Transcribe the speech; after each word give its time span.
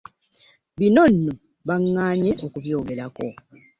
Bino 0.77 1.01
nno 1.11 1.33
baŋŋaanyi 1.67 2.31
okubyogerako. 2.45 3.27